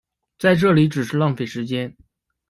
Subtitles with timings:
[0.39, 1.95] 在这里只是浪费时间